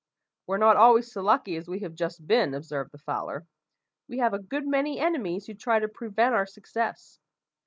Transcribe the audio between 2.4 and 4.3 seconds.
observed the fowler; "we